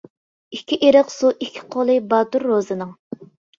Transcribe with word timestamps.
ئىككى 0.55 0.79
ئېرىق 0.87 1.11
سۇ 1.17 1.31
ئىككى 1.37 1.63
قولى 1.77 1.99
باتۇر 2.17 2.49
روزىنىڭ. 2.55 2.99